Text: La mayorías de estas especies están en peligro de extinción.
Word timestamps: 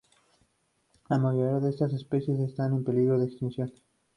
La 1.09 1.19
mayorías 1.19 1.61
de 1.61 1.69
estas 1.69 1.93
especies 1.93 2.39
están 2.39 2.73
en 2.73 2.83
peligro 2.83 3.19
de 3.19 3.27
extinción. 3.27 3.71